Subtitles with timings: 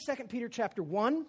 [0.00, 1.26] to 2 Peter chapter 1.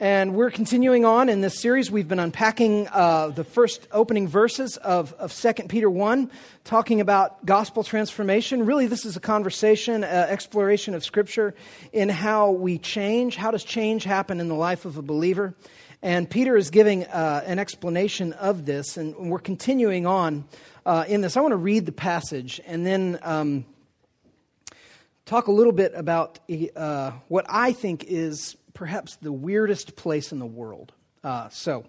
[0.00, 1.90] And we're continuing on in this series.
[1.90, 6.30] We've been unpacking uh, the first opening verses of, of 2 Peter 1,
[6.64, 8.64] talking about gospel transformation.
[8.64, 11.54] Really, this is a conversation, uh, exploration of Scripture
[11.92, 13.36] in how we change.
[13.36, 15.54] How does change happen in the life of a believer?
[16.00, 20.44] And Peter is giving uh, an explanation of this, and we're continuing on
[20.86, 21.36] uh, in this.
[21.36, 23.18] I want to read the passage and then.
[23.22, 23.66] Um,
[25.28, 26.38] talk a little bit about
[26.74, 30.92] uh, what I think is perhaps the weirdest place in the world.
[31.22, 31.84] Uh, so,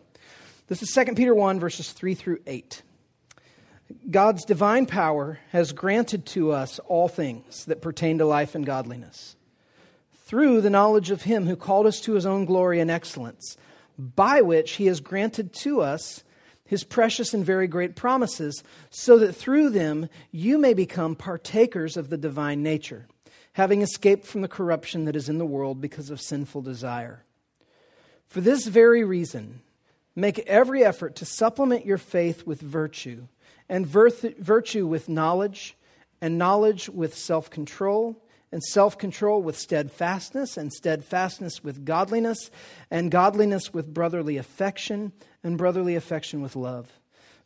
[0.68, 2.82] this is 2 Peter 1, verses 3 through 8.
[4.12, 9.36] God's divine power has granted to us all things that pertain to life and godliness
[10.26, 13.56] through the knowledge of Him who called us to His own glory and excellence,
[13.98, 16.26] by which He has granted to us
[16.66, 22.10] His precious and very great promises, so that through them you may become partakers of
[22.10, 23.08] the divine nature
[23.60, 27.26] having escaped from the corruption that is in the world because of sinful desire.
[28.26, 29.60] For this very reason,
[30.16, 33.28] make every effort to supplement your faith with virtue,
[33.68, 35.76] and virtue with knowledge,
[36.22, 38.16] and knowledge with self control,
[38.50, 42.50] and self control with steadfastness, and steadfastness with godliness,
[42.90, 45.12] and godliness with brotherly affection,
[45.44, 46.99] and brotherly affection with love.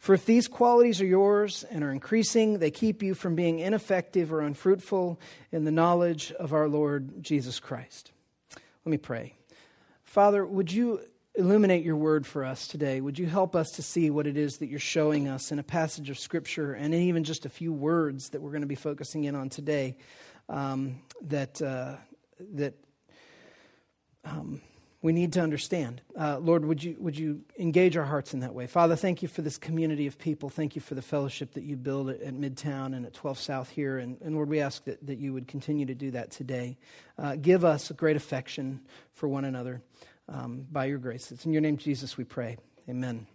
[0.03, 4.33] For if these qualities are yours and are increasing, they keep you from being ineffective
[4.33, 5.17] or unfruitful
[5.49, 8.11] in the knowledge of our Lord Jesus Christ.
[8.83, 9.37] Let me pray.
[10.03, 10.99] Father, would you
[11.35, 12.99] illuminate your word for us today?
[12.99, 15.63] Would you help us to see what it is that you're showing us in a
[15.63, 19.23] passage of Scripture and even just a few words that we're going to be focusing
[19.23, 19.95] in on today
[20.49, 21.95] um, that, uh,
[22.55, 22.73] that
[24.25, 24.59] um,
[25.03, 26.01] we need to understand.
[26.17, 28.67] Uh, Lord, would you, would you engage our hearts in that way?
[28.67, 30.49] Father, thank you for this community of people.
[30.49, 33.97] Thank you for the fellowship that you build at, Midtown and at 12 South here.
[33.97, 36.77] And, and, Lord, we ask that, that you would continue to do that today.
[37.19, 38.79] Uh, give us a great affection
[39.13, 39.81] for one another
[40.29, 41.33] um, by your grace.
[41.33, 42.55] It's in your name, Jesus, we pray.
[42.87, 43.27] Amen.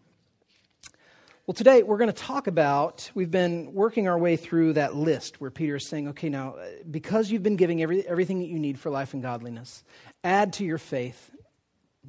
[1.47, 5.39] Well, today we're going to talk about, we've been working our way through that list
[5.39, 8.59] where Peter is saying, okay, now, uh, because you've been giving every, everything that you
[8.59, 9.85] need for life and godliness,
[10.25, 11.31] add to your faith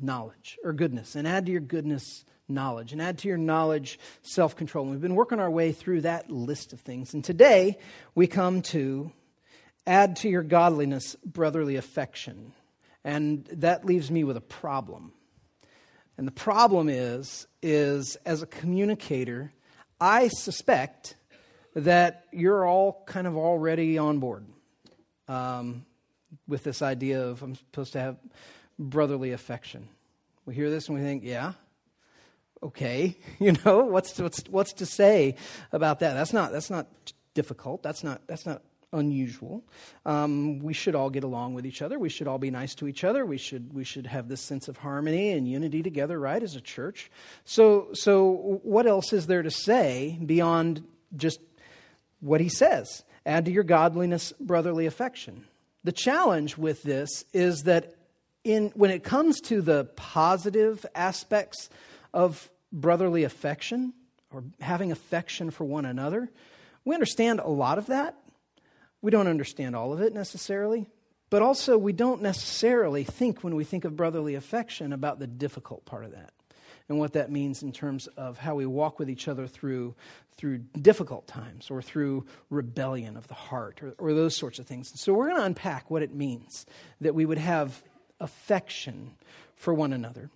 [0.01, 4.55] knowledge or goodness, and add to your goodness knowledge, and add to your knowledge self
[4.55, 4.85] control.
[4.85, 7.13] We've been working our way through that list of things.
[7.13, 7.77] And today
[8.15, 9.11] we come to
[9.85, 12.53] add to your godliness brotherly affection.
[13.03, 15.13] And that leaves me with a problem.
[16.17, 19.53] And the problem is, is as a communicator,
[20.01, 21.16] I suspect
[21.75, 24.45] that you're all kind of already on board
[25.27, 25.85] um,
[26.47, 28.17] with this idea of I'm supposed to have
[28.79, 29.90] brotherly affection.
[30.45, 31.53] We hear this and we think, yeah,
[32.63, 35.35] okay, you know, what's to, what's what's to say
[35.72, 36.13] about that?
[36.13, 36.88] That's not that's not
[37.34, 37.84] difficult.
[37.84, 39.63] That's not that's not unusual.
[40.06, 42.00] Um, we should all get along with each other.
[42.00, 43.25] We should all be nice to each other.
[43.25, 46.61] We should we should have this sense of harmony and unity together, right, as a
[46.61, 47.11] church.
[47.46, 50.84] So so what else is there to say beyond
[51.16, 51.40] just
[52.19, 53.03] what he says?
[53.25, 55.46] Add to your godliness brotherly affection.
[55.84, 57.94] The challenge with this is that
[58.49, 61.69] in, when it comes to the positive aspects
[62.13, 63.93] of brotherly affection
[64.33, 66.29] or having affection for one another,
[66.83, 68.15] we understand a lot of that.
[69.01, 70.87] We don't understand all of it necessarily.
[71.29, 75.85] But also, we don't necessarily think when we think of brotherly affection about the difficult
[75.85, 76.33] part of that
[76.89, 79.93] and what that means in terms of how we walk with each other through,
[80.37, 84.91] through difficult times or through rebellion of the heart or, or those sorts of things.
[84.99, 86.66] So, we're going to unpack what it means
[86.99, 87.83] that we would have
[88.19, 89.12] affection
[89.56, 90.30] for one another.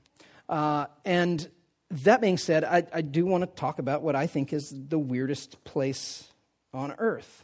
[0.49, 1.49] Uh, and
[1.89, 4.99] that being said, I, I do want to talk about what I think is the
[4.99, 6.27] weirdest place
[6.73, 7.43] on earth.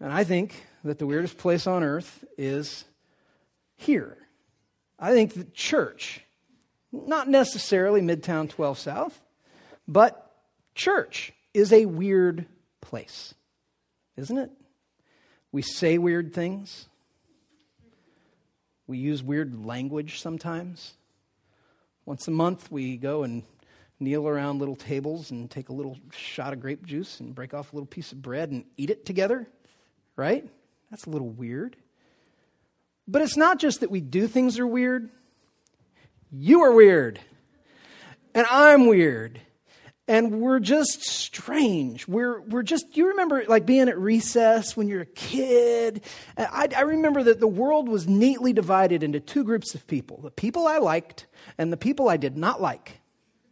[0.00, 2.84] And I think that the weirdest place on earth is
[3.76, 4.16] here.
[4.98, 6.22] I think the church,
[6.92, 9.20] not necessarily Midtown 12 South,
[9.86, 10.34] but
[10.74, 12.46] church is a weird
[12.80, 13.34] place,
[14.16, 14.50] isn't it?
[15.52, 16.88] We say weird things.
[18.88, 20.94] We use weird language sometimes.
[22.06, 23.42] Once a month, we go and
[24.00, 27.72] kneel around little tables and take a little shot of grape juice and break off
[27.72, 29.46] a little piece of bread and eat it together,
[30.16, 30.48] right?
[30.90, 31.76] That's a little weird.
[33.06, 35.10] But it's not just that we do things are weird.
[36.32, 37.20] You are weird.
[38.34, 39.38] And I'm weird
[40.08, 42.08] and we're just strange.
[42.08, 46.02] We're, we're just, you remember like being at recess when you're a kid?
[46.36, 50.30] I, I remember that the world was neatly divided into two groups of people the
[50.30, 51.26] people I liked
[51.58, 53.00] and the people I did not like.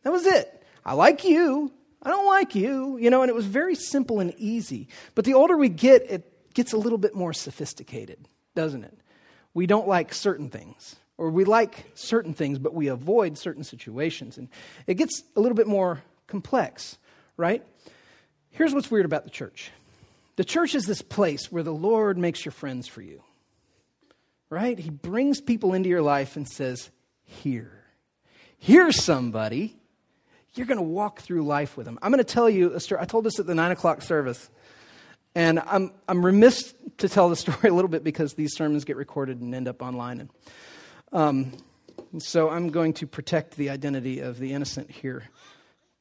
[0.02, 0.64] That was it.
[0.84, 1.72] I like you.
[2.02, 2.96] I don't like you.
[2.96, 4.88] You know, and it was very simple and easy.
[5.14, 8.98] But the older we get, it gets a little bit more sophisticated, doesn't it?
[9.52, 14.38] We don't like certain things, or we like certain things, but we avoid certain situations.
[14.38, 14.48] And
[14.86, 16.98] it gets a little bit more complex,
[17.36, 17.64] right?
[18.50, 19.70] Here's what's weird about the church
[20.36, 23.22] the church is this place where the Lord makes your friends for you,
[24.50, 24.78] right?
[24.78, 26.90] He brings people into your life and says,
[27.24, 27.84] Here,
[28.58, 29.76] here's somebody.
[30.54, 31.98] You're going to walk through life with them.
[32.00, 33.00] I'm going to tell you a story.
[33.00, 34.48] I told this at the nine o'clock service.
[35.34, 38.96] And I'm, I'm remiss to tell the story a little bit because these sermons get
[38.96, 40.20] recorded and end up online.
[40.20, 40.30] And,
[41.12, 41.52] um,
[42.18, 45.24] so I'm going to protect the identity of the innocent here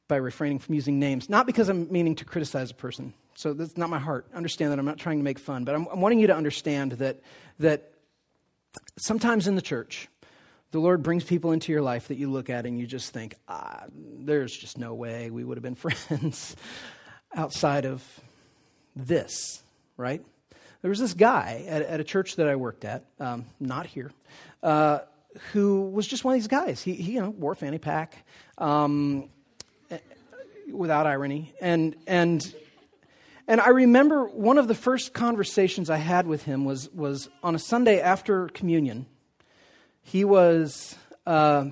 [0.08, 1.28] by refraining from using names.
[1.28, 3.14] Not because I'm meaning to criticize a person.
[3.34, 4.26] So that's not my heart.
[4.34, 6.92] Understand that I'm not trying to make fun, but I'm, I'm wanting you to understand
[6.92, 7.20] that,
[7.58, 7.92] that
[8.96, 10.08] sometimes in the church,
[10.70, 13.34] the Lord brings people into your life that you look at and you just think,
[13.48, 16.56] ah, there's just no way we would have been friends
[17.34, 18.02] outside of
[18.94, 19.62] this,
[19.96, 20.24] right?
[20.82, 24.12] There was this guy at, at a church that I worked at, um, not here,
[24.62, 25.00] uh,
[25.52, 26.82] who was just one of these guys.
[26.82, 28.24] He, he you know, wore a fanny pack
[28.58, 29.28] um,
[30.76, 31.54] without irony.
[31.60, 32.54] And, and,
[33.48, 37.54] and I remember one of the first conversations I had with him was, was on
[37.54, 39.06] a Sunday after communion.
[40.02, 40.96] He was,
[41.26, 41.66] uh,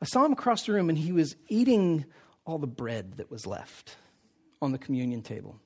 [0.00, 2.04] I saw him across the room and he was eating
[2.44, 3.96] all the bread that was left
[4.60, 5.58] on the communion table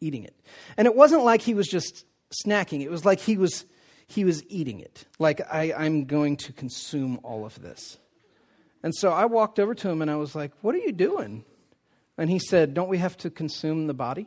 [0.00, 0.34] eating it.
[0.76, 2.04] And it wasn't like he was just
[2.44, 3.64] snacking, it was like he was,
[4.06, 5.04] he was eating it.
[5.18, 7.98] Like, I, I'm going to consume all of this.
[8.82, 11.44] And so I walked over to him and I was like, What are you doing?
[12.16, 14.26] And he said, Don't we have to consume the body?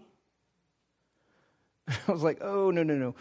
[2.07, 3.15] I was like, Oh, no, no, no.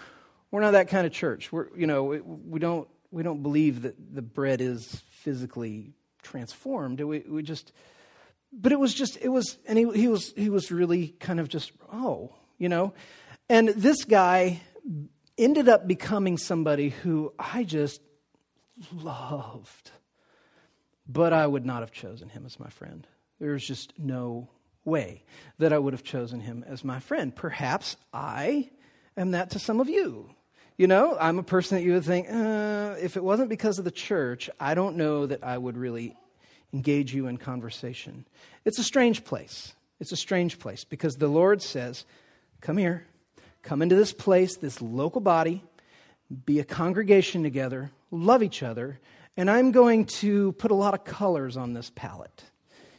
[0.51, 1.51] We're not that kind of church.
[1.51, 7.01] We're, you know, we, don't, we don't believe that the bread is physically transformed.
[7.01, 7.73] We, we just,
[8.53, 11.49] but it was just, it was, and he, he was, he was really kind of
[11.49, 12.93] just, oh, you know?
[13.49, 14.61] And this guy
[15.39, 18.03] ended up becoming somebody who I just
[18.93, 19.91] loved.
[21.07, 23.07] But I would not have chosen him as my friend.
[23.41, 24.49] There's just no
[24.85, 25.25] way
[25.59, 27.35] that I would have chosen him as my friend.
[27.35, 28.71] Perhaps I
[29.17, 30.31] am that to some of you.
[30.77, 33.85] You know, I'm a person that you would think, uh, if it wasn't because of
[33.85, 36.17] the church, I don't know that I would really
[36.73, 38.27] engage you in conversation.
[38.65, 39.75] It's a strange place.
[40.01, 42.05] It's a strange place because the Lord says,
[42.61, 43.07] Come here.
[43.63, 45.63] Come into this place, this local body,
[46.45, 48.99] be a congregation together, love each other,
[49.37, 52.45] and I'm going to put a lot of colors on this palette,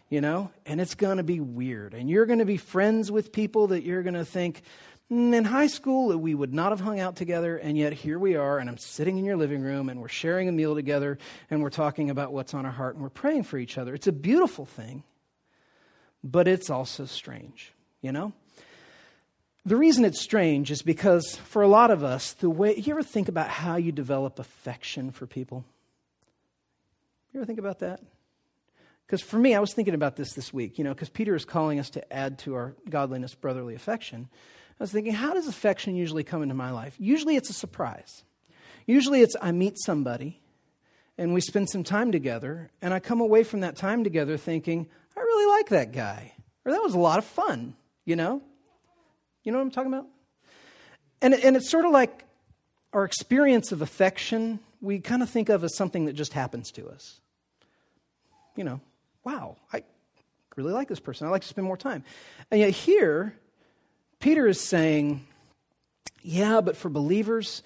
[0.09, 0.51] you know?
[0.65, 1.94] And it's going to be weird.
[1.94, 4.63] And you're going to be friends with people that you're going to think,
[5.12, 8.35] mm, in high school, we would not have hung out together, and yet here we
[8.35, 11.19] are, and I'm sitting in your living room, and we're sharing a meal together,
[11.51, 13.94] and we're talking about what's on our heart, and we're praying for each other.
[13.94, 15.03] It's a beautiful thing,
[16.24, 18.33] but it's also strange, you know?
[19.65, 23.03] The reason it's strange is because for a lot of us, the way you ever
[23.03, 25.63] think about how you develop affection for people?
[27.33, 28.00] You ever think about that?
[29.06, 31.45] Because for me, I was thinking about this this week, you know, because Peter is
[31.45, 34.30] calling us to add to our godliness brotherly affection.
[34.80, 36.95] I was thinking, how does affection usually come into my life?
[37.00, 38.24] Usually it's a surprise.
[38.85, 40.41] Usually it's I meet somebody
[41.18, 44.88] and we spend some time together, and I come away from that time together thinking,
[45.15, 46.33] I really like that guy,
[46.65, 48.41] or that was a lot of fun, you know?
[49.44, 50.07] You know what I'm talking about?
[51.21, 52.25] And, and it's sort of like
[52.94, 56.88] our experience of affection, we kind of think of as something that just happens to
[56.88, 57.19] us.
[58.56, 58.81] You know,
[59.24, 59.83] wow, I
[60.56, 61.28] really like this person.
[61.28, 62.04] I like to spend more time.
[62.52, 63.36] And yet here,
[64.19, 65.26] Peter is saying,
[66.22, 67.64] yeah, but for believers,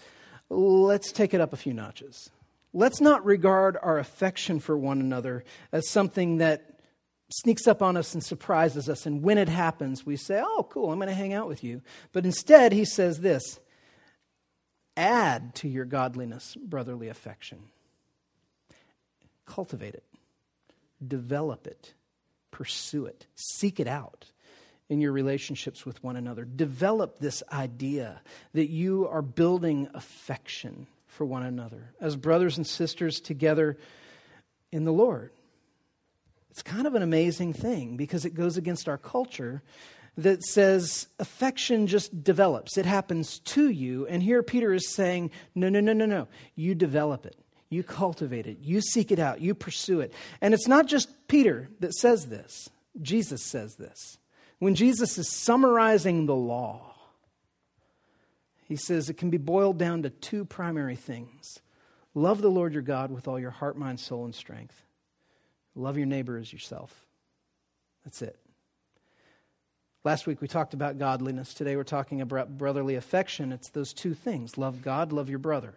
[0.49, 2.29] let's take it up a few notches.
[2.73, 6.79] Let's not regard our affection for one another as something that
[7.29, 9.05] sneaks up on us and surprises us.
[9.05, 11.81] And when it happens, we say, Oh, cool, I'm going to hang out with you.
[12.13, 13.59] But instead, he says this
[14.95, 17.59] add to your godliness brotherly affection,
[19.45, 20.03] cultivate it,
[21.05, 21.93] develop it,
[22.51, 24.31] pursue it, seek it out.
[24.89, 28.21] In your relationships with one another, develop this idea
[28.53, 33.77] that you are building affection for one another as brothers and sisters together
[34.71, 35.31] in the Lord.
[36.51, 39.61] It's kind of an amazing thing because it goes against our culture
[40.17, 44.07] that says affection just develops, it happens to you.
[44.07, 46.27] And here Peter is saying, no, no, no, no, no.
[46.55, 47.37] You develop it,
[47.69, 50.13] you cultivate it, you seek it out, you pursue it.
[50.41, 52.69] And it's not just Peter that says this,
[53.01, 54.17] Jesus says this.
[54.59, 56.95] When Jesus is summarizing the law,
[58.65, 61.59] he says it can be boiled down to two primary things
[62.13, 64.83] love the Lord your God with all your heart, mind, soul, and strength
[65.77, 67.05] Love your neighbor as yourself.
[68.03, 68.35] That's it.
[70.03, 71.53] Last week we talked about godliness.
[71.53, 73.51] Today we're talking about brotherly affection.
[73.51, 75.75] It's those two things love God, love your brother.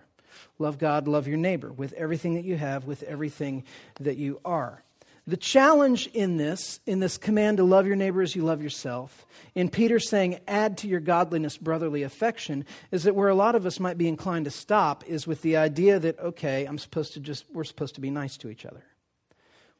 [0.58, 3.64] Love God, love your neighbor with everything that you have, with everything
[4.00, 4.82] that you are.
[5.26, 9.26] The challenge in this, in this command to love your neighbor as you love yourself,
[9.54, 13.66] in Peter saying, add to your godliness brotherly affection, is that where a lot of
[13.66, 17.20] us might be inclined to stop is with the idea that, okay, I'm supposed to
[17.20, 18.82] just, we're supposed to be nice to each other.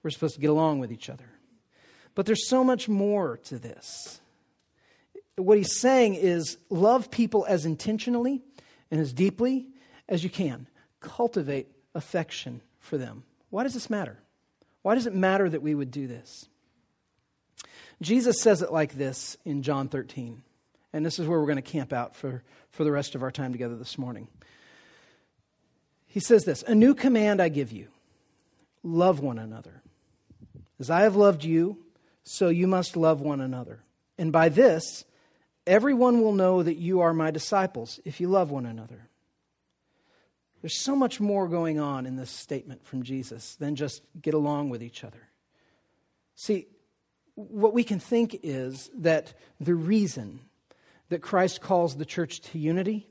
[0.02, 1.28] We're supposed to get along with each other.
[2.14, 4.20] But there's so much more to this.
[5.36, 8.42] What he's saying is love people as intentionally
[8.90, 9.68] and as deeply
[10.10, 10.66] as you can.
[11.00, 13.22] Cultivate affection for them.
[13.48, 14.18] Why does this matter?
[14.82, 16.48] Why does it matter that we would do this?
[18.02, 20.42] Jesus says it like this in John 13.
[20.92, 23.30] And this is where we're going to camp out for, for the rest of our
[23.30, 24.28] time together this morning.
[26.06, 27.88] He says this A new command I give you
[28.82, 29.82] love one another.
[30.80, 31.78] As I have loved you,
[32.24, 33.80] so you must love one another.
[34.18, 35.04] And by this,
[35.66, 39.09] everyone will know that you are my disciples if you love one another.
[40.60, 44.68] There's so much more going on in this statement from Jesus than just get along
[44.70, 45.28] with each other.
[46.34, 46.66] See,
[47.34, 50.40] what we can think is that the reason
[51.08, 53.08] that Christ calls the church to unity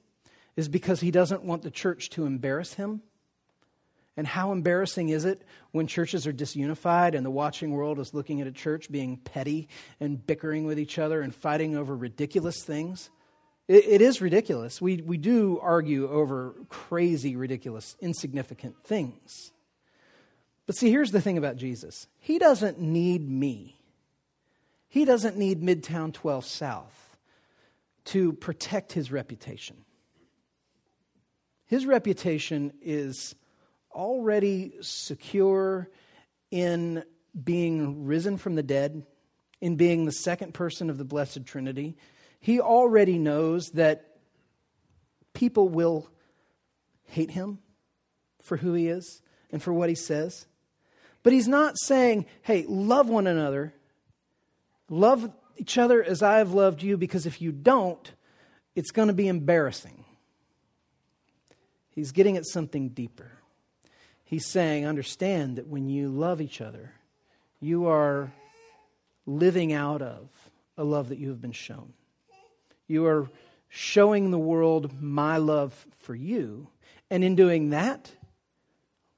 [0.56, 3.01] is because he doesn't want the church to embarrass him.
[4.18, 8.41] And how embarrassing is it when churches are disunified and the watching world is looking
[8.41, 13.10] at a church being petty and bickering with each other and fighting over ridiculous things?
[13.70, 14.82] It, it is ridiculous.
[14.82, 19.52] We, we do argue over crazy, ridiculous, insignificant things.
[20.66, 23.80] But see, here's the thing about Jesus He doesn't need me,
[24.90, 27.18] He doesn't need Midtown 12 South
[28.06, 29.86] to protect His reputation.
[31.68, 33.36] His reputation is
[33.92, 35.88] already secure
[36.50, 37.04] in
[37.44, 39.06] being risen from the dead,
[39.62, 41.96] in being the second person of the Blessed Trinity,
[42.39, 44.17] he already knows that
[45.34, 46.10] people will
[47.05, 47.60] hate him
[48.41, 50.46] for who he is and for what he says.
[51.24, 53.74] But he's not saying, hey, love one another,
[54.89, 58.12] love each other as I have loved you, because if you don't,
[58.75, 60.05] it's going to be embarrassing.
[61.89, 63.31] He's getting at something deeper.
[64.24, 66.93] He's saying, understand that when you love each other,
[67.60, 68.31] you are
[69.25, 70.29] living out of
[70.77, 71.93] a love that you have been shown.
[72.89, 73.29] You are
[73.69, 76.67] showing the world my love for you.
[77.12, 78.12] And in doing that,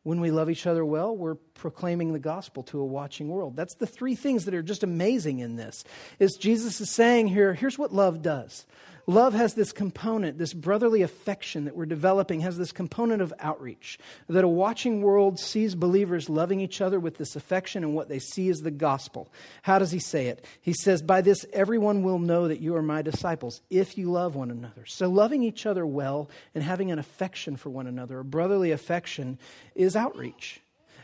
[0.04, 3.56] when we love each other well, we're proclaiming the gospel to a watching world.
[3.56, 5.86] That's the three things that are just amazing in this.
[6.20, 8.66] Is Jesus is saying here, here's what love does.
[9.08, 14.00] Love has this component, this brotherly affection that we're developing has this component of outreach.
[14.28, 18.20] That a watching world sees believers loving each other with this affection, and what they
[18.20, 19.32] see is the gospel.
[19.64, 20.46] How does he say it?
[20.62, 24.36] He says, By this everyone will know that you are my disciples if you love
[24.36, 24.86] one another.
[24.86, 29.40] So, loving each other well and having an affection for one another, a brotherly affection,
[29.76, 30.61] is outreach.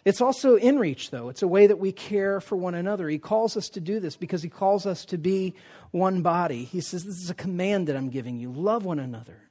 [0.08, 1.28] It's also in reach, though.
[1.28, 3.10] It's a way that we care for one another.
[3.10, 5.54] He calls us to do this because He calls us to be
[5.92, 6.64] one body.
[6.64, 9.50] He says, This is a command that I'm giving you love one another.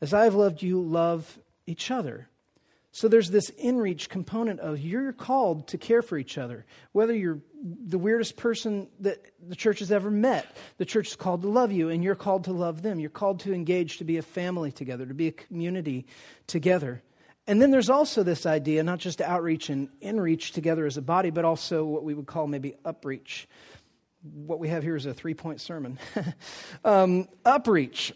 [0.00, 2.28] As I have loved you, love each other.
[2.92, 6.64] So there's this in reach component of you're called to care for each other.
[6.92, 11.42] Whether you're the weirdest person that the church has ever met, the church is called
[11.42, 13.00] to love you, and you're called to love them.
[13.00, 16.06] You're called to engage, to be a family together, to be a community
[16.46, 17.02] together.
[17.48, 21.30] And then there's also this idea, not just outreach and inreach together as a body,
[21.30, 23.46] but also what we would call maybe upreach.
[24.22, 25.98] What we have here is a three point sermon.
[26.84, 28.12] um, upreach.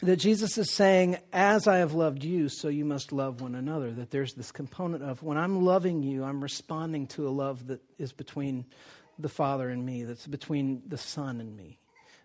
[0.00, 3.90] That Jesus is saying, as I have loved you, so you must love one another.
[3.90, 7.80] That there's this component of when I'm loving you, I'm responding to a love that
[7.98, 8.66] is between
[9.18, 11.78] the Father and me, that's between the Son and me.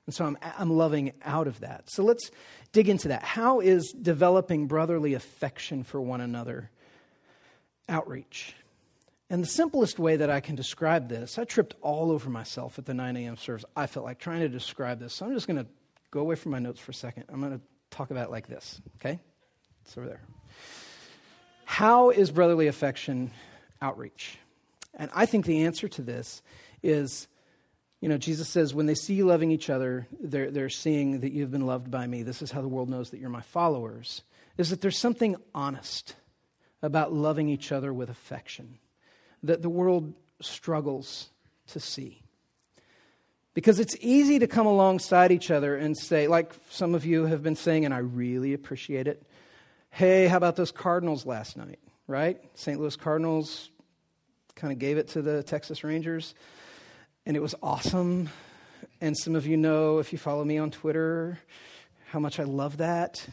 [0.09, 1.87] And so I'm, I'm loving out of that.
[1.91, 2.31] So let's
[2.71, 3.21] dig into that.
[3.21, 6.71] How is developing brotherly affection for one another
[7.87, 8.55] outreach?
[9.29, 12.85] And the simplest way that I can describe this, I tripped all over myself at
[12.85, 13.37] the 9 a.m.
[13.37, 13.65] service.
[13.75, 15.13] I felt like trying to describe this.
[15.13, 15.69] So I'm just going to
[16.09, 17.25] go away from my notes for a second.
[17.29, 17.61] I'm going to
[17.91, 19.19] talk about it like this, okay?
[19.85, 20.21] It's over there.
[21.65, 23.29] How is brotherly affection
[23.79, 24.39] outreach?
[24.95, 26.41] And I think the answer to this
[26.81, 27.27] is
[28.01, 31.33] you know, Jesus says, when they see you loving each other, they're, they're seeing that
[31.33, 32.23] you've been loved by me.
[32.23, 34.23] This is how the world knows that you're my followers.
[34.57, 36.15] Is that there's something honest
[36.81, 38.79] about loving each other with affection
[39.43, 41.29] that the world struggles
[41.67, 42.21] to see.
[43.53, 47.43] Because it's easy to come alongside each other and say, like some of you have
[47.43, 49.23] been saying, and I really appreciate it,
[49.89, 52.39] hey, how about those Cardinals last night, right?
[52.55, 52.79] St.
[52.79, 53.69] Louis Cardinals
[54.55, 56.33] kind of gave it to the Texas Rangers
[57.25, 58.29] and it was awesome.
[59.01, 61.39] And some of you know, if you follow me on Twitter,
[62.07, 63.25] how much I love that.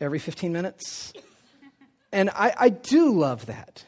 [0.00, 1.12] every 15 minutes.
[2.12, 3.84] And I, I do love that.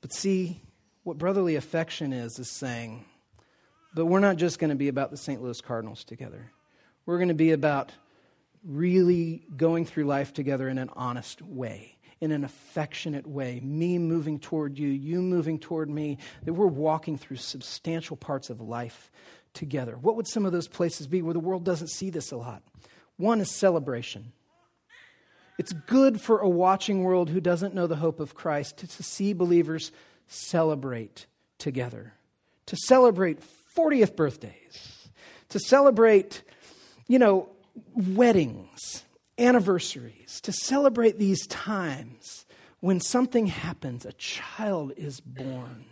[0.00, 0.60] But see,
[1.02, 3.04] what brotherly affection is, is saying,
[3.94, 5.42] but we're not just going to be about the St.
[5.42, 6.50] Louis Cardinals together.
[7.06, 7.92] We're going to be about
[8.64, 13.60] really going through life together in an honest way, in an affectionate way.
[13.62, 18.60] Me moving toward you, you moving toward me, that we're walking through substantial parts of
[18.60, 19.10] life
[19.54, 19.96] together.
[19.96, 22.62] What would some of those places be where the world doesn't see this a lot?
[23.16, 24.32] One is celebration.
[25.58, 29.34] It's good for a watching world who doesn't know the hope of Christ to, see
[29.34, 29.92] believers
[30.26, 31.26] celebrate
[31.58, 32.14] together,
[32.66, 33.40] to celebrate
[33.76, 35.08] 40th birthdays,
[35.50, 36.42] to celebrate,
[37.08, 37.50] you know,
[37.94, 39.04] weddings,
[39.40, 42.46] anniversaries, to celebrate these times
[42.80, 45.86] when something happens, a child is born.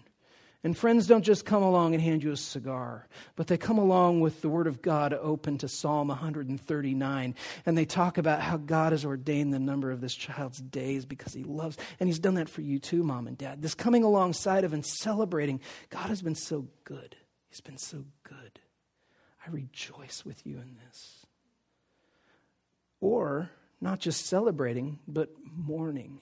[0.64, 4.20] And friends don't just come along and hand you a cigar, but they come along
[4.20, 7.34] with the Word of God open to Psalm 139.
[7.64, 11.32] And they talk about how God has ordained the number of this child's days because
[11.32, 11.78] He loves.
[12.00, 13.62] And He's done that for you too, Mom and Dad.
[13.62, 17.14] This coming alongside of and celebrating, God has been so good.
[17.48, 18.58] He's been so good.
[19.46, 21.24] I rejoice with you in this.
[23.00, 23.50] Or
[23.80, 26.20] not just celebrating, but mourning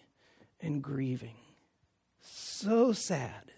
[0.61, 1.37] and grieving.
[2.21, 3.53] So sad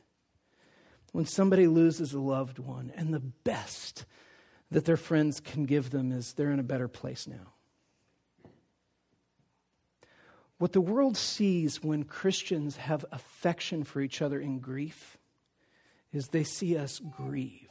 [1.12, 4.04] when somebody loses a loved one, and the best
[4.70, 7.54] that their friends can give them is they're in a better place now.
[10.58, 15.16] What the world sees when Christians have affection for each other in grief
[16.12, 17.70] is they see us grieve.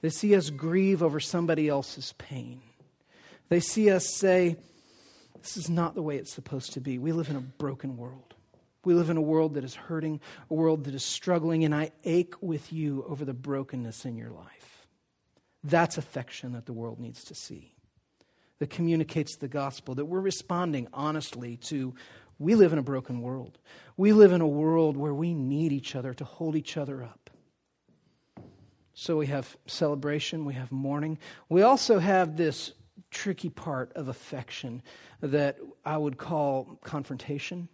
[0.00, 2.62] They see us grieve over somebody else's pain.
[3.48, 4.56] They see us say,
[5.40, 6.98] This is not the way it's supposed to be.
[6.98, 8.34] We live in a broken world.
[8.84, 11.90] We live in a world that is hurting, a world that is struggling, and I
[12.04, 14.86] ache with you over the brokenness in your life.
[15.64, 17.74] That's affection that the world needs to see,
[18.60, 21.94] that communicates the gospel, that we're responding honestly to
[22.38, 23.58] we live in a broken world.
[23.96, 27.30] We live in a world where we need each other to hold each other up.
[28.94, 31.18] So we have celebration, we have mourning.
[31.48, 32.72] We also have this
[33.10, 34.82] tricky part of affection
[35.20, 37.68] that I would call confrontation,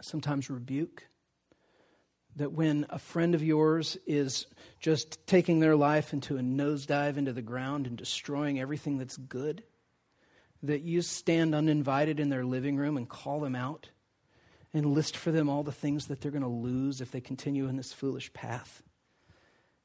[0.00, 1.06] sometimes rebuke.
[2.36, 4.46] That when a friend of yours is
[4.80, 9.62] just taking their life into a nosedive into the ground and destroying everything that's good,
[10.62, 13.90] that you stand uninvited in their living room and call them out
[14.72, 17.68] and list for them all the things that they're going to lose if they continue
[17.68, 18.82] in this foolish path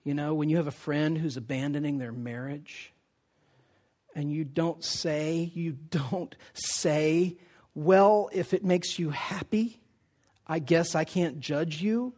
[0.03, 2.93] you know, when you have a friend who's abandoning their marriage
[4.19, 7.37] and you don't say, you don't say,
[7.73, 9.79] well, if it makes you happy,
[10.45, 12.13] I guess I can't judge you.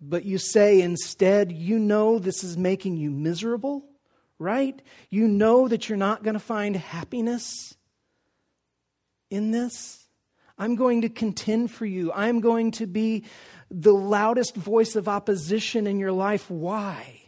[0.00, 3.84] But you say instead, you know this is making you miserable,
[4.38, 4.80] right?
[5.10, 7.76] You know that you're not going to find happiness
[9.30, 10.08] in this.
[10.56, 12.12] I'm going to contend for you.
[12.14, 13.24] I'm going to be
[13.70, 16.50] the loudest voice of opposition in your life.
[16.50, 17.21] Why?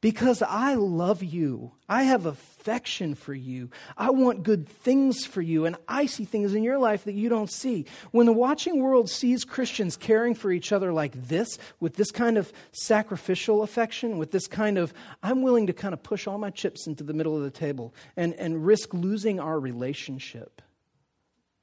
[0.00, 1.72] Because I love you.
[1.86, 3.68] I have affection for you.
[3.98, 5.66] I want good things for you.
[5.66, 7.84] And I see things in your life that you don't see.
[8.10, 12.38] When the watching world sees Christians caring for each other like this, with this kind
[12.38, 16.50] of sacrificial affection, with this kind of, I'm willing to kind of push all my
[16.50, 20.62] chips into the middle of the table and, and risk losing our relationship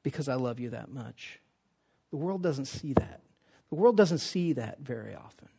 [0.03, 1.39] because I love you that much.
[2.11, 3.21] The world doesn't see that.
[3.69, 5.49] The world doesn't see that very often.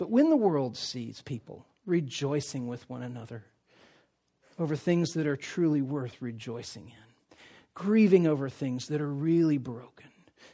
[0.00, 3.44] But when the world sees people rejoicing with one another
[4.58, 7.36] over things that are truly worth rejoicing in,
[7.74, 10.06] grieving over things that are really broken,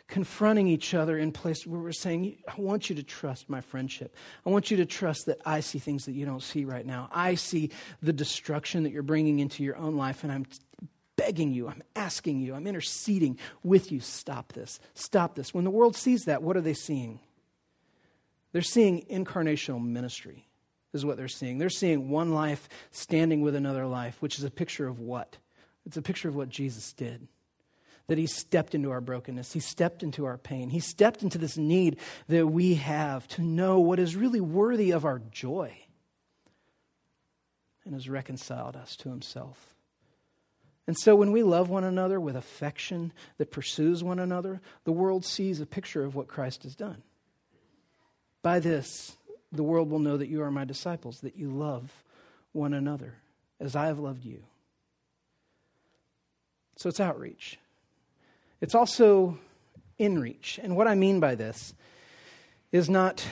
[0.08, 4.16] confronting each other in places where we're saying, I want you to trust my friendship.
[4.44, 7.08] I want you to trust that I see things that you don't see right now.
[7.12, 7.70] I see
[8.02, 10.46] the destruction that you're bringing into your own life, and I'm
[11.14, 14.00] begging you, I'm asking you, I'm interceding with you.
[14.00, 14.80] Stop this.
[14.94, 15.54] Stop this.
[15.54, 17.20] When the world sees that, what are they seeing?
[18.56, 20.48] They're seeing incarnational ministry,
[20.94, 21.58] is what they're seeing.
[21.58, 25.36] They're seeing one life standing with another life, which is a picture of what?
[25.84, 27.28] It's a picture of what Jesus did.
[28.06, 29.52] That he stepped into our brokenness.
[29.52, 30.70] He stepped into our pain.
[30.70, 35.04] He stepped into this need that we have to know what is really worthy of
[35.04, 35.76] our joy
[37.84, 39.74] and has reconciled us to himself.
[40.86, 45.26] And so when we love one another with affection that pursues one another, the world
[45.26, 47.02] sees a picture of what Christ has done.
[48.42, 49.16] By this,
[49.52, 51.92] the world will know that you are my disciples, that you love
[52.52, 53.14] one another
[53.60, 54.42] as I have loved you.
[56.76, 57.58] So it's outreach.
[58.60, 59.38] It's also
[59.98, 60.58] inreach.
[60.62, 61.74] And what I mean by this
[62.72, 63.26] is not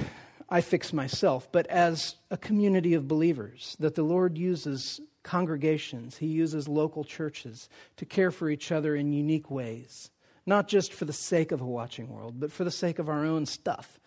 [0.49, 6.27] I fix myself, but as a community of believers, that the Lord uses congregations, He
[6.27, 10.11] uses local churches to care for each other in unique ways,
[10.45, 13.25] not just for the sake of a watching world, but for the sake of our
[13.25, 13.99] own stuff,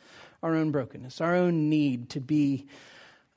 [0.44, 2.68] our own brokenness, our own need to be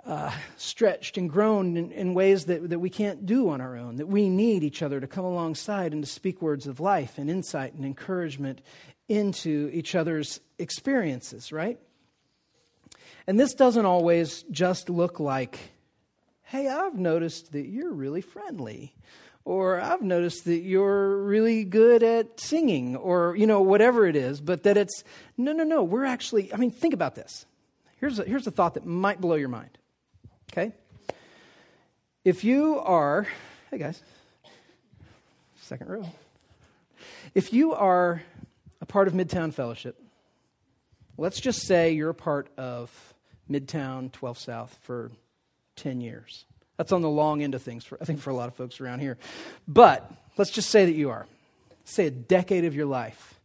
[0.05, 3.97] uh, stretched and grown in, in ways that, that we can't do on our own,
[3.97, 7.29] that we need each other to come alongside and to speak words of life and
[7.31, 8.61] insight and encouragement
[9.09, 11.79] into each other's experiences, right?
[13.27, 15.59] And this doesn't always just look like,
[16.43, 18.95] hey, I've noticed that you're really friendly.
[19.51, 24.41] Or I've noticed that you're really good at singing, or, you know, whatever it is,
[24.41, 25.03] but that it's,
[25.37, 27.47] no, no, no, we're actually, I mean, think about this.
[27.97, 29.77] Here's a, here's a thought that might blow your mind.
[30.53, 30.73] Okay?
[32.25, 33.27] If you are,
[33.73, 34.01] hey guys,
[35.63, 36.07] second row.
[37.35, 38.23] If you are
[38.81, 40.01] a part of Midtown Fellowship,
[41.19, 43.15] let's just say you're a part of
[43.51, 45.11] Midtown 12 South for
[45.75, 46.45] 10 years.
[46.81, 48.81] That's on the long end of things, for, I think, for a lot of folks
[48.81, 49.19] around here.
[49.69, 51.27] But let's just say that you are.
[51.85, 53.39] Say a decade of your life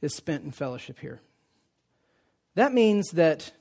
[0.00, 1.20] is spent in fellowship here.
[2.54, 3.52] That means that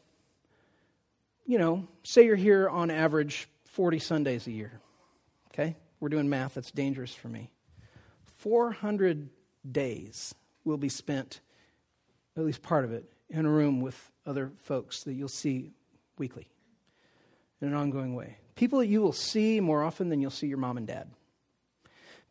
[1.45, 4.79] you know, say you're here on average 40 Sundays a year.
[5.53, 5.75] Okay?
[5.99, 7.51] We're doing math that's dangerous for me.
[8.37, 9.27] 400
[9.69, 11.41] days will be spent,
[12.37, 15.73] at least part of it, in a room with other folks that you'll see
[16.17, 16.47] weekly
[17.59, 18.37] in an ongoing way.
[18.57, 21.11] People that you will see more often than you'll see your mom and dad.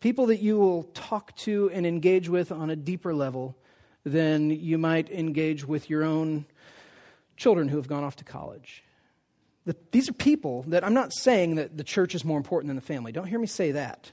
[0.01, 3.57] People that you will talk to and engage with on a deeper level
[4.05, 6.45] than you might engage with your own
[7.37, 8.83] children who have gone off to college.
[9.67, 12.77] The, these are people that I'm not saying that the church is more important than
[12.77, 13.13] the family.
[13.13, 14.11] Don't hear me say that.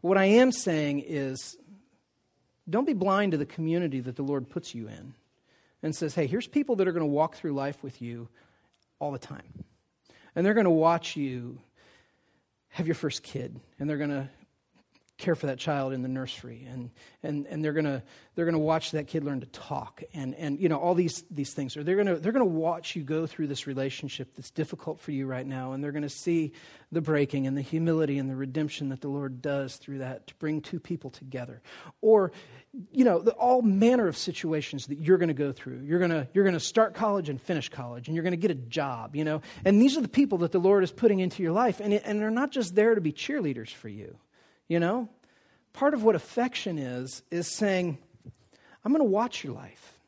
[0.00, 1.56] What I am saying is
[2.68, 5.14] don't be blind to the community that the Lord puts you in
[5.82, 8.28] and says, hey, here's people that are going to walk through life with you
[8.98, 9.64] all the time.
[10.34, 11.58] And they're going to watch you
[12.70, 14.28] have your first kid, and they're going to
[15.20, 16.66] care for that child in the nursery.
[16.68, 16.90] And,
[17.22, 18.02] and, and they're going to
[18.34, 20.02] they're gonna watch that kid learn to talk.
[20.14, 22.96] And, and you know all these, these things or they're going to they're to watch
[22.96, 25.72] you go through this relationship that's difficult for you right now.
[25.72, 26.52] And they're going to see
[26.90, 30.34] the breaking and the humility and the redemption that the lord does through that to
[30.36, 31.62] bring two people together.
[32.00, 32.32] Or
[32.92, 35.82] you know the, all manner of situations that you're going to go through.
[35.82, 38.36] You're going to you're going to start college and finish college and you're going to
[38.36, 39.42] get a job you know?
[39.64, 42.02] And these are the people that the lord is putting into your life and, it,
[42.04, 44.16] and they're not just there to be cheerleaders for you
[44.70, 45.08] you know?
[45.74, 47.98] Part of what affection is, is saying,
[48.82, 49.98] I'm going to watch your life.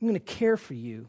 [0.00, 1.08] I'm going to care for you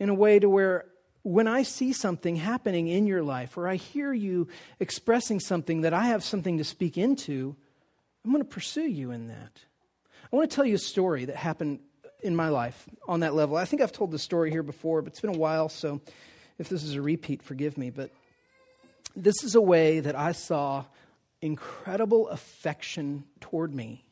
[0.00, 0.86] in a way to where
[1.22, 4.48] when I see something happening in your life or I hear you
[4.80, 7.54] expressing something that I have something to speak into,
[8.24, 9.60] I'm going to pursue you in that.
[10.32, 11.80] I want to tell you a story that happened
[12.22, 13.56] in my life on that level.
[13.56, 16.00] I think I've told this story here before, but it's been a while, so
[16.58, 17.90] if this is a repeat, forgive me.
[17.90, 18.10] But
[19.14, 20.84] this is a way that I saw
[21.44, 24.02] incredible affection toward me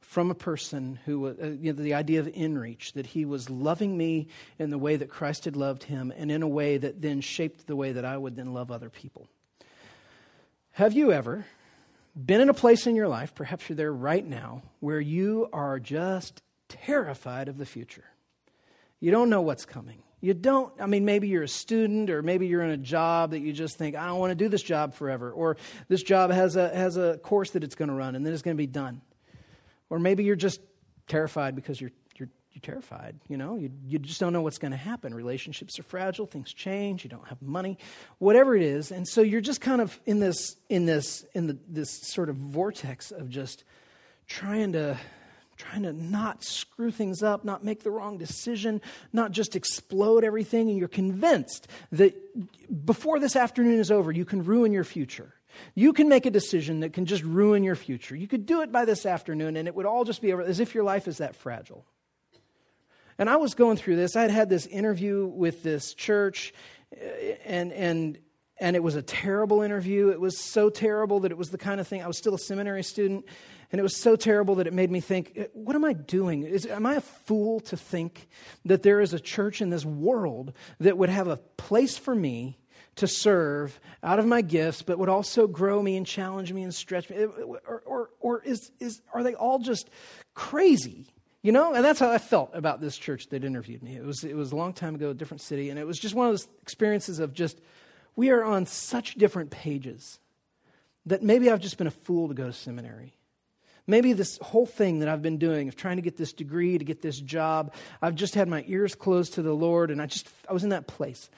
[0.00, 3.50] from a person who, uh, you know, the idea of in reach, that he was
[3.50, 7.02] loving me in the way that Christ had loved him and in a way that
[7.02, 9.28] then shaped the way that I would then love other people.
[10.72, 11.44] Have you ever
[12.16, 15.78] been in a place in your life, perhaps you're there right now, where you are
[15.78, 18.04] just terrified of the future?
[18.98, 20.02] You don't know what's coming.
[20.24, 23.40] You don't, I mean, maybe you're a student or maybe you're in a job that
[23.40, 25.30] you just think, I don't want to do this job forever.
[25.30, 25.58] Or
[25.88, 28.40] this job has a, has a course that it's going to run and then it's
[28.40, 29.02] going to be done.
[29.90, 30.60] Or maybe you're just
[31.08, 33.16] terrified because you're, you're, you're terrified.
[33.28, 35.12] You know, you, you just don't know what's going to happen.
[35.12, 37.76] Relationships are fragile, things change, you don't have money,
[38.16, 38.90] whatever it is.
[38.90, 42.36] And so you're just kind of in this, in this, in the, this sort of
[42.36, 43.62] vortex of just
[44.26, 44.98] trying to
[45.56, 48.80] trying to not screw things up, not make the wrong decision,
[49.12, 52.14] not just explode everything, and you're convinced that
[52.84, 55.34] before this afternoon is over, you can ruin your future.
[55.74, 58.16] You can make a decision that can just ruin your future.
[58.16, 60.60] You could do it by this afternoon, and it would all just be over, as
[60.60, 61.86] if your life is that fragile.
[63.18, 64.16] And I was going through this.
[64.16, 66.52] I had had this interview with this church,
[67.44, 68.18] and, and
[68.58, 70.10] and it was a terrible interview.
[70.10, 72.38] It was so terrible that it was the kind of thing, I was still a
[72.38, 73.24] seminary student,
[73.72, 76.44] and it was so terrible that it made me think, eh, what am I doing?
[76.44, 78.28] Is, am I a fool to think
[78.64, 82.58] that there is a church in this world that would have a place for me
[82.96, 86.72] to serve out of my gifts, but would also grow me and challenge me and
[86.72, 87.16] stretch me?
[87.16, 89.90] Eh, eh, or, or, or is, is, are they all just
[90.34, 91.08] crazy?
[91.42, 93.96] You know, and that's how I felt about this church that interviewed me.
[93.96, 96.14] It was, it was a long time ago, a different city, and it was just
[96.14, 97.60] one of those experiences of just,
[98.16, 100.18] we are on such different pages
[101.06, 103.14] that maybe I've just been a fool to go to seminary.
[103.86, 106.84] Maybe this whole thing that I've been doing of trying to get this degree, to
[106.84, 110.26] get this job, I've just had my ears closed to the Lord, and I just,
[110.48, 111.28] I was in that place.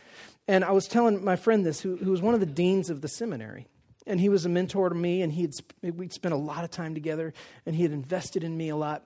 [0.47, 3.01] And I was telling my friend this, who, who was one of the deans of
[3.01, 3.67] the seminary.
[4.07, 6.71] And he was a mentor to me, and he had, we'd spent a lot of
[6.71, 7.35] time together,
[7.65, 9.03] and he had invested in me a lot.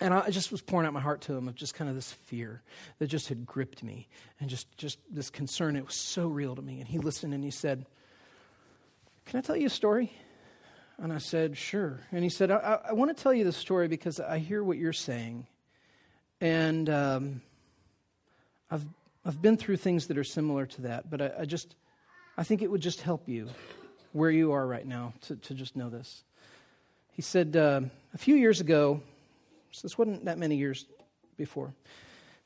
[0.00, 2.12] And I just was pouring out my heart to him of just kind of this
[2.12, 2.60] fear
[2.98, 4.08] that just had gripped me
[4.40, 5.74] and just, just this concern.
[5.74, 6.80] It was so real to me.
[6.80, 7.86] And he listened and he said,
[9.24, 10.12] Can I tell you a story?
[10.98, 12.00] And I said, Sure.
[12.12, 14.76] And he said, I, I want to tell you the story because I hear what
[14.76, 15.46] you're saying.
[16.42, 17.40] And um,
[18.70, 18.84] I've,
[19.24, 21.74] I've been through things that are similar to that, but I, I, just,
[22.36, 23.48] I think it would just help you
[24.12, 26.22] where you are right now to, to just know this.
[27.12, 27.80] He said, uh,
[28.12, 29.00] A few years ago,
[29.76, 30.86] so this wasn't that many years
[31.36, 31.74] before,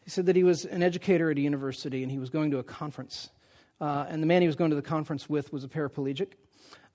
[0.02, 2.58] he said that he was an educator at a university and he was going to
[2.58, 3.30] a conference.
[3.80, 6.32] Uh, and the man he was going to the conference with was a paraplegic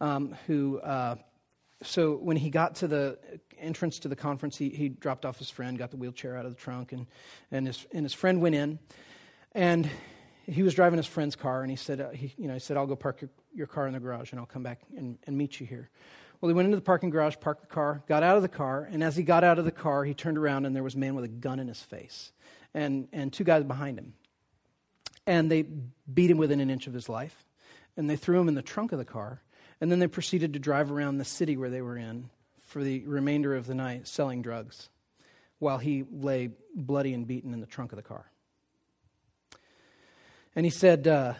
[0.01, 1.15] um, who uh,
[1.83, 3.17] so when he got to the
[3.57, 6.53] entrance to the conference, he, he dropped off his friend, got the wheelchair out of
[6.53, 7.07] the trunk, and,
[7.51, 8.79] and, his, and his friend went in.
[9.53, 9.89] And
[10.45, 12.75] he was driving his friend's car, and he said, uh, he, you know, he said,
[12.75, 15.37] I'll go park your, your car in the garage, and I'll come back and, and
[15.37, 15.89] meet you here.
[16.45, 18.87] Well, he went into the parking garage, parked the car, got out of the car,
[18.91, 20.99] and as he got out of the car, he turned around, and there was a
[20.99, 22.31] man with a gun in his face,
[22.71, 24.13] and, and two guys behind him.
[25.25, 27.43] And they beat him within an inch of his life,
[27.97, 29.41] and they threw him in the trunk of the car,
[29.81, 32.29] and then they proceeded to drive around the city where they were in
[32.67, 34.89] for the remainder of the night selling drugs
[35.57, 38.29] while he lay bloody and beaten in the trunk of the car.
[40.55, 41.33] And he said, uh,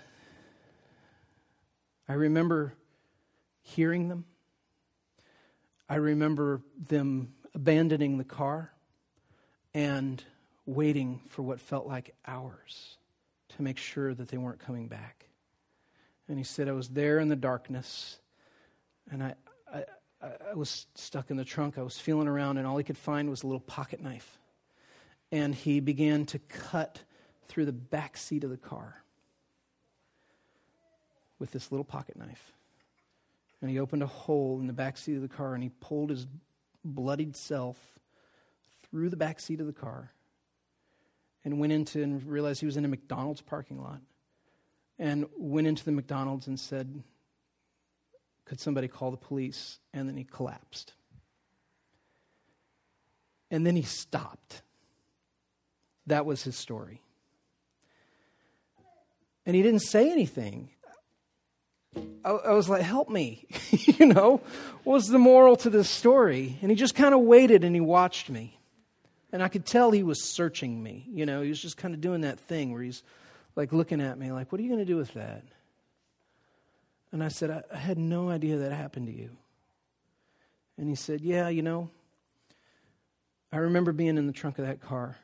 [2.10, 2.74] I remember
[3.62, 4.26] hearing them.
[5.88, 8.72] I remember them abandoning the car
[9.74, 10.24] and
[10.66, 12.98] waiting for what felt like hours
[13.50, 15.28] to make sure that they weren't coming back.
[16.28, 18.20] And he said, I was there in the darkness
[19.12, 19.36] and I,
[19.72, 19.84] I,
[20.52, 21.78] I was stuck in the trunk.
[21.78, 24.40] I was feeling around, and all he could find was a little pocket knife.
[25.32, 27.02] And he began to cut
[27.48, 29.04] through the back seat of the car
[31.38, 32.52] with this little pocket knife.
[33.62, 36.10] And he opened a hole in the back seat of the car and he pulled
[36.10, 36.28] his
[36.84, 37.78] bloodied self
[38.84, 40.12] through the back seat of the car
[41.44, 44.02] and went into and realized he was in a McDonald's parking lot
[45.00, 47.04] and went into the McDonald's and said,
[48.46, 49.80] could somebody call the police?
[49.94, 50.94] And then he collapsed.
[53.52, 54.62] And then he stopped.
[56.08, 57.02] That was his story.
[59.46, 60.70] And he didn't say anything.
[62.26, 63.46] I, was like, help me.
[63.72, 64.42] you know,
[64.84, 66.58] what was the moral to this story?
[66.62, 68.60] And he just kind of waited and he watched me.
[69.32, 71.06] And I could tell he was searching me.
[71.08, 73.04] You know, he was just kind of doing that thing where he's
[73.56, 75.44] like looking at me, like, what are you going to do with that?
[77.12, 79.30] And I said, I, I had no idea that happened to you.
[80.78, 81.90] And he said, Yeah, you know,
[83.52, 85.18] I remember being in the trunk of that car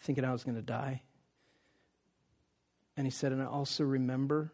[0.00, 1.02] thinking I was going to die.
[2.96, 4.52] And he said, And I also remember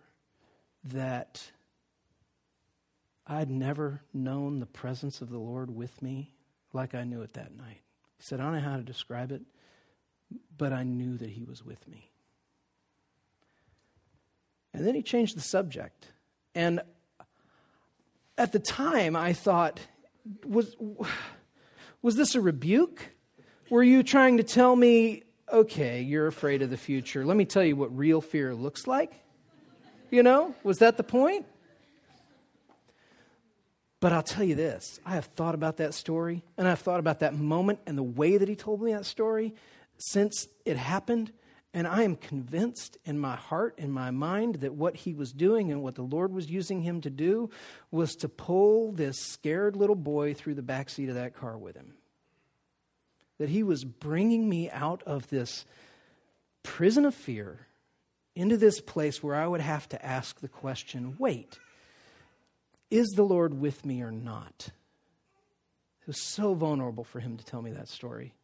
[0.84, 1.50] that
[3.26, 6.34] I'd never known the presence of the Lord with me
[6.72, 7.80] like I knew it that night.
[8.16, 9.42] He said, I don't know how to describe it,
[10.56, 12.10] but I knew that he was with me.
[14.72, 16.08] And then he changed the subject.
[16.54, 16.80] And
[18.38, 19.80] at the time, I thought,
[20.46, 20.76] was,
[22.02, 23.10] was this a rebuke?
[23.68, 27.24] Were you trying to tell me, okay, you're afraid of the future?
[27.24, 29.12] Let me tell you what real fear looks like?
[30.10, 31.46] You know, was that the point?
[34.00, 37.20] But I'll tell you this I have thought about that story, and I've thought about
[37.20, 39.54] that moment and the way that he told me that story
[39.98, 41.32] since it happened.
[41.72, 45.70] And I am convinced in my heart, in my mind, that what he was doing
[45.70, 47.48] and what the Lord was using him to do
[47.92, 51.76] was to pull this scared little boy through the back seat of that car with
[51.76, 51.94] him.
[53.38, 55.64] That he was bringing me out of this
[56.64, 57.68] prison of fear
[58.34, 61.58] into this place where I would have to ask the question wait,
[62.90, 64.70] is the Lord with me or not?
[66.00, 68.34] It was so vulnerable for him to tell me that story.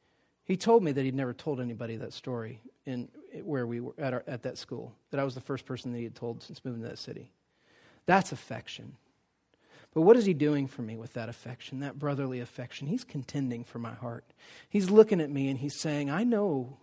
[0.45, 3.09] He told me that he'd never told anybody that story in
[3.43, 5.99] where we were at, our, at that school, that I was the first person that
[5.99, 7.33] he had told since moving to that city.
[8.07, 8.97] That's affection.
[9.93, 12.87] But what is he doing for me with that affection, that brotherly affection?
[12.87, 14.25] He's contending for my heart.
[14.69, 16.77] He's looking at me and he's saying, I know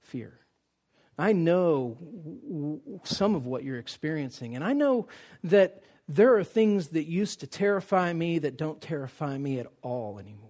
[0.00, 0.40] fear.
[1.18, 4.54] I know some of what you're experiencing.
[4.54, 5.08] And I know
[5.44, 10.18] that there are things that used to terrify me that don't terrify me at all
[10.18, 10.44] anymore.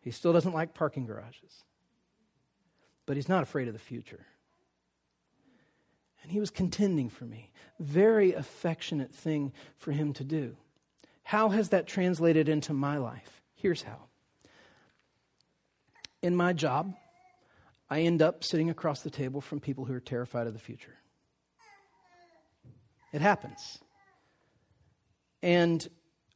[0.00, 1.64] He still doesn't like parking garages,
[3.06, 4.26] but he's not afraid of the future.
[6.22, 7.50] And he was contending for me.
[7.78, 10.56] Very affectionate thing for him to do.
[11.22, 13.42] How has that translated into my life?
[13.54, 14.08] Here's how.
[16.22, 16.94] In my job,
[17.90, 20.96] I end up sitting across the table from people who are terrified of the future.
[23.12, 23.80] It happens.
[25.42, 25.86] And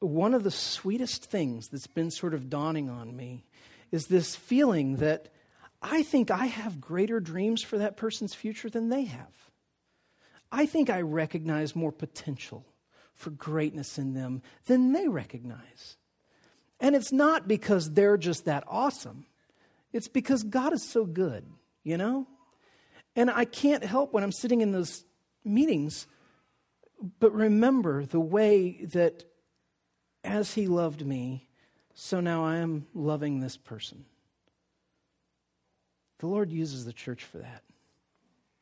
[0.00, 3.44] one of the sweetest things that's been sort of dawning on me
[3.92, 5.28] is this feeling that
[5.80, 9.50] I think I have greater dreams for that person's future than they have.
[10.50, 12.64] I think I recognize more potential
[13.14, 15.96] for greatness in them than they recognize.
[16.80, 19.26] And it's not because they're just that awesome,
[19.94, 21.46] it's because God is so good,
[21.82, 22.26] you know?
[23.16, 25.04] And I can't help when I'm sitting in those
[25.44, 26.06] meetings
[27.18, 29.24] but remember the way that
[30.22, 31.48] as He loved me,
[31.94, 34.04] so now I am loving this person.
[36.18, 37.62] The Lord uses the church for that.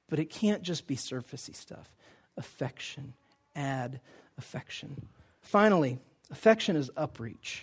[0.09, 1.95] But it can't just be surfacey stuff.
[2.37, 3.15] Affection,
[3.55, 4.01] add
[4.37, 5.09] affection.
[5.41, 5.99] Finally,
[6.31, 7.61] affection is upreach.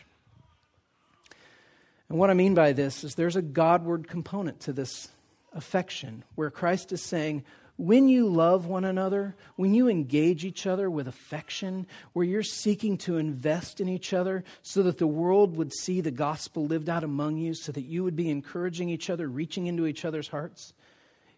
[2.09, 5.09] And what I mean by this is there's a Godward component to this
[5.53, 7.43] affection where Christ is saying,
[7.77, 12.97] when you love one another, when you engage each other with affection, where you're seeking
[12.97, 17.05] to invest in each other so that the world would see the gospel lived out
[17.05, 20.73] among you, so that you would be encouraging each other, reaching into each other's hearts,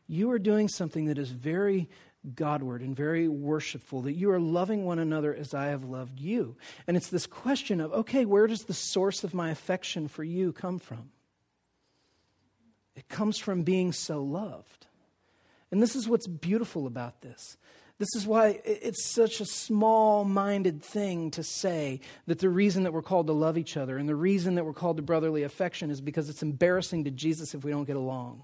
[0.07, 1.87] you are doing something that is very
[2.35, 6.55] Godward and very worshipful, that you are loving one another as I have loved you.
[6.87, 10.53] And it's this question of, okay, where does the source of my affection for you
[10.53, 11.09] come from?
[12.95, 14.87] It comes from being so loved.
[15.71, 17.57] And this is what's beautiful about this.
[17.97, 22.93] This is why it's such a small minded thing to say that the reason that
[22.93, 25.91] we're called to love each other and the reason that we're called to brotherly affection
[25.91, 28.41] is because it's embarrassing to Jesus if we don't get along.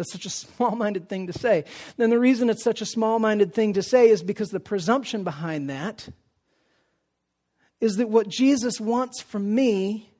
[0.00, 1.66] That's such a small minded thing to say.
[1.98, 5.24] Then the reason it's such a small minded thing to say is because the presumption
[5.24, 6.08] behind that
[7.82, 10.10] is that what Jesus wants from me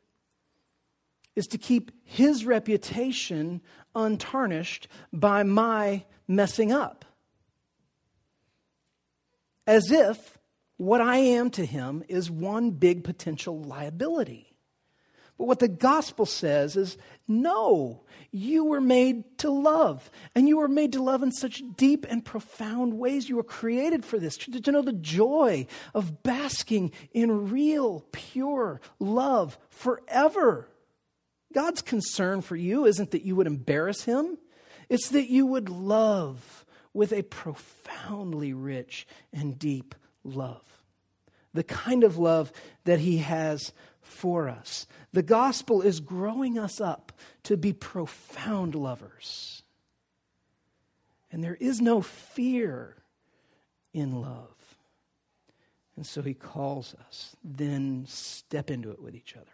[1.35, 3.63] is to keep his reputation
[3.95, 7.07] untarnished by my messing up.
[9.67, 10.37] As if
[10.77, 14.50] what I am to him is one big potential liability.
[15.41, 20.11] But what the gospel says is no, you were made to love.
[20.35, 23.31] And you were made to love in such deep and profound ways.
[23.31, 28.83] You were created for this, to, to know the joy of basking in real, pure
[28.99, 30.69] love forever.
[31.55, 34.37] God's concern for you isn't that you would embarrass him,
[34.91, 40.83] it's that you would love with a profoundly rich and deep love.
[41.55, 42.53] The kind of love
[42.85, 43.73] that He has
[44.11, 44.87] for us.
[45.13, 47.13] The gospel is growing us up
[47.45, 49.63] to be profound lovers.
[51.33, 52.97] And there is no fear
[53.93, 54.77] in love.
[55.97, 59.47] And so He calls us, then step into it with each other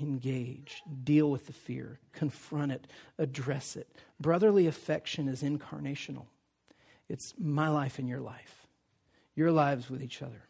[0.00, 2.86] engage, deal with the fear, confront it,
[3.18, 3.88] address it.
[4.20, 6.26] Brotherly affection is incarnational.
[7.08, 8.66] It's my life and your life,
[9.34, 10.47] your lives with each other.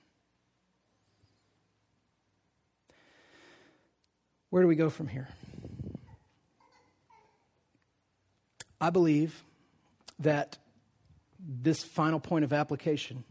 [4.51, 5.29] Where do we go from here?
[8.81, 9.43] I believe
[10.21, 10.59] that
[11.41, 13.25] this final point of application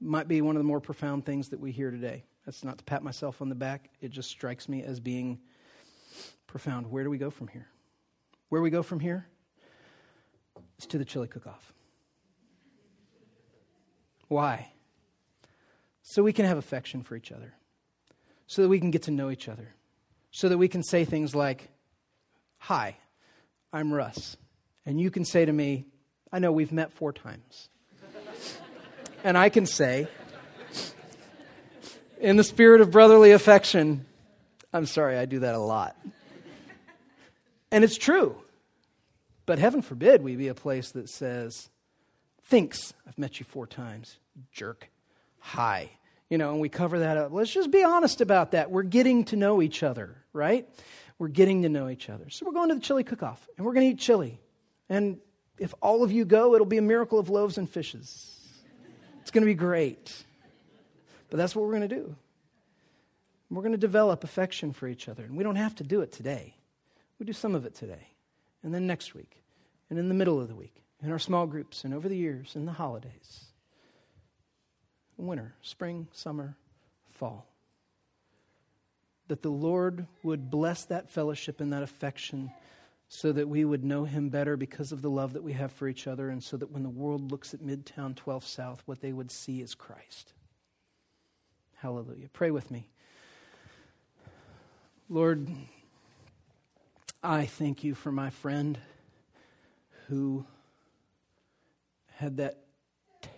[0.00, 2.24] might be one of the more profound things that we hear today.
[2.44, 3.90] That's not to pat myself on the back.
[4.00, 5.40] It just strikes me as being
[6.46, 6.90] profound.
[6.90, 7.66] Where do we go from here?
[8.48, 9.26] Where we go from here
[10.78, 11.72] is to the chili cook off.
[14.28, 14.70] Why?
[16.02, 17.54] So we can have affection for each other,
[18.46, 19.74] so that we can get to know each other,
[20.30, 21.68] so that we can say things like,
[22.58, 22.96] Hi,
[23.72, 24.36] I'm Russ.
[24.84, 25.86] And you can say to me,
[26.32, 27.68] I know we've met four times.
[29.24, 30.08] and I can say,
[32.20, 34.06] in the spirit of brotherly affection.
[34.72, 35.96] I'm sorry, I do that a lot.
[37.70, 38.36] And it's true.
[39.44, 41.68] But heaven forbid we be a place that says,
[42.42, 44.18] thinks, I've met you four times,
[44.52, 44.90] jerk.
[45.38, 45.90] Hi.
[46.28, 47.32] You know, and we cover that up.
[47.32, 48.70] Let's just be honest about that.
[48.70, 50.68] We're getting to know each other, right?
[51.18, 52.30] We're getting to know each other.
[52.30, 54.40] So we're going to the chili cook off and we're going to eat chili.
[54.88, 55.18] And
[55.58, 58.32] if all of you go, it'll be a miracle of loaves and fishes.
[59.22, 60.24] It's going to be great.
[61.30, 62.16] But that's what we're going to do.
[63.50, 65.24] We're going to develop affection for each other.
[65.24, 66.56] And we don't have to do it today.
[67.18, 68.08] We do some of it today,
[68.62, 69.42] and then next week,
[69.88, 72.54] and in the middle of the week, in our small groups, and over the years,
[72.54, 73.46] in the holidays.
[75.26, 76.56] Winter, spring, summer,
[77.10, 77.46] fall.
[79.28, 82.52] That the Lord would bless that fellowship and that affection
[83.08, 85.88] so that we would know him better because of the love that we have for
[85.88, 89.12] each other, and so that when the world looks at Midtown 12 South, what they
[89.12, 90.32] would see is Christ.
[91.76, 92.28] Hallelujah.
[92.32, 92.88] Pray with me.
[95.08, 95.48] Lord,
[97.22, 98.78] I thank you for my friend
[100.08, 100.44] who
[102.16, 102.64] had that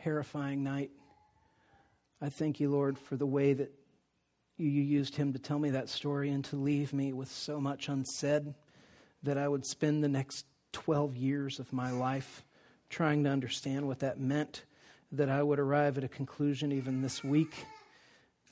[0.02, 0.90] terrifying night.
[2.20, 3.72] I thank you, Lord, for the way that
[4.56, 7.88] you used him to tell me that story and to leave me with so much
[7.88, 8.54] unsaid
[9.22, 12.44] that I would spend the next 12 years of my life
[12.90, 14.64] trying to understand what that meant,
[15.12, 17.54] that I would arrive at a conclusion even this week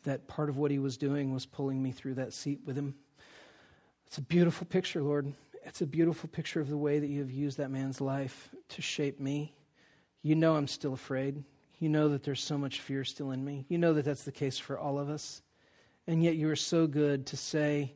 [0.05, 2.95] that part of what he was doing was pulling me through that seat with him.
[4.07, 5.33] It's a beautiful picture, Lord.
[5.65, 8.83] It's a beautiful picture of the way that you have used that man's life to
[8.83, 9.53] shape me.
[10.23, 11.43] You know I'm still afraid.
[11.79, 13.67] You know that there's so much fear still in me.
[13.69, 15.43] You know that that's the case for all of us.
[16.07, 17.95] And yet you are so good to say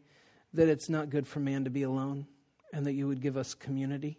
[0.52, 2.26] that it's not good for man to be alone
[2.72, 4.18] and that you would give us community.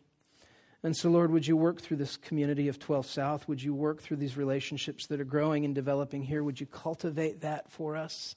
[0.84, 3.48] And so, Lord, would you work through this community of 12 South?
[3.48, 6.44] Would you work through these relationships that are growing and developing here?
[6.44, 8.36] Would you cultivate that for us?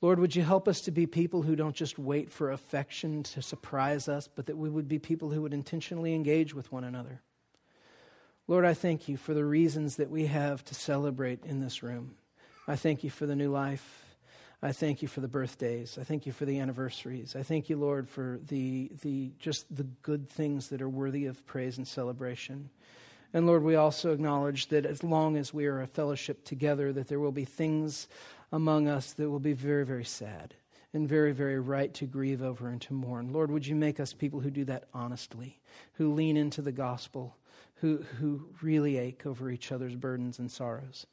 [0.00, 3.42] Lord, would you help us to be people who don't just wait for affection to
[3.42, 7.22] surprise us, but that we would be people who would intentionally engage with one another?
[8.50, 12.14] Lord, I thank you for the reasons that we have to celebrate in this room.
[12.66, 14.06] I thank you for the new life.
[14.62, 15.98] I thank you for the birthdays.
[16.00, 17.36] I thank you for the anniversaries.
[17.36, 21.44] I thank you, Lord, for the, the just the good things that are worthy of
[21.44, 22.70] praise and celebration.
[23.34, 27.08] And Lord, we also acknowledge that as long as we are a fellowship together, that
[27.08, 28.08] there will be things
[28.50, 30.54] among us that will be very, very sad
[30.94, 33.30] and very, very right to grieve over and to mourn.
[33.30, 35.60] Lord, would you make us people who do that honestly,
[35.92, 37.36] who lean into the gospel,
[37.80, 41.06] who, who really ache over each other's burdens and sorrows.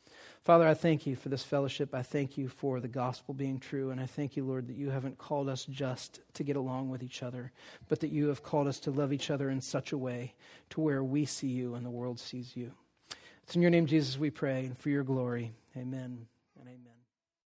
[0.43, 1.93] Father, I thank you for this fellowship.
[1.93, 3.91] I thank you for the gospel being true.
[3.91, 7.03] And I thank you, Lord, that you haven't called us just to get along with
[7.03, 7.51] each other,
[7.88, 10.34] but that you have called us to love each other in such a way
[10.72, 12.72] to where we see you and the world sees you.
[13.43, 15.53] It's in your name, Jesus, we pray, and for your glory.
[15.78, 16.26] Amen
[16.59, 16.94] and amen.